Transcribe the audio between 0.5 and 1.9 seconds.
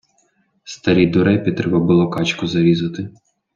Старій дурепі треба